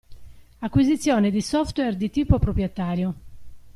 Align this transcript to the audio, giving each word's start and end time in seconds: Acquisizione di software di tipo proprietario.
Acquisizione 0.63 1.29
di 1.29 1.43
software 1.43 1.95
di 1.95 2.09
tipo 2.09 2.39
proprietario. 2.39 3.13